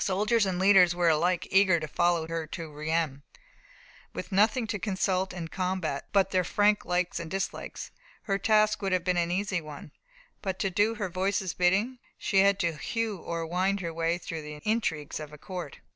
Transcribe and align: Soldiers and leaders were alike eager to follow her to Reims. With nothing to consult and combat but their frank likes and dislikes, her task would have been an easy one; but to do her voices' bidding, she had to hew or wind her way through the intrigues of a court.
Soldiers 0.00 0.44
and 0.44 0.58
leaders 0.58 0.92
were 0.96 1.08
alike 1.08 1.46
eager 1.52 1.78
to 1.78 1.86
follow 1.86 2.26
her 2.26 2.48
to 2.48 2.68
Reims. 2.68 3.20
With 4.12 4.32
nothing 4.32 4.66
to 4.66 4.78
consult 4.80 5.32
and 5.32 5.52
combat 5.52 6.08
but 6.12 6.32
their 6.32 6.42
frank 6.42 6.84
likes 6.84 7.20
and 7.20 7.30
dislikes, 7.30 7.92
her 8.22 8.38
task 8.38 8.82
would 8.82 8.90
have 8.90 9.04
been 9.04 9.16
an 9.16 9.30
easy 9.30 9.60
one; 9.60 9.92
but 10.42 10.58
to 10.58 10.68
do 10.70 10.96
her 10.96 11.08
voices' 11.08 11.54
bidding, 11.54 12.00
she 12.18 12.38
had 12.40 12.58
to 12.58 12.76
hew 12.76 13.18
or 13.18 13.46
wind 13.46 13.78
her 13.78 13.94
way 13.94 14.18
through 14.18 14.42
the 14.42 14.56
intrigues 14.64 15.20
of 15.20 15.32
a 15.32 15.38
court. 15.38 15.78